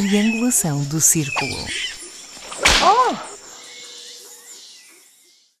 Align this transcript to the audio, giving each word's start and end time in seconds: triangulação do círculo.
triangulação 0.00 0.84
do 0.84 1.00
círculo. 1.00 1.97